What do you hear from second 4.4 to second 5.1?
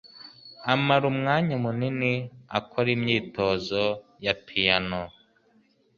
piyano.